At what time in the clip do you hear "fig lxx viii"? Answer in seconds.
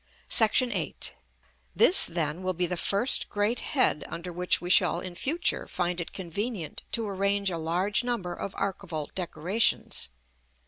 0.71-1.15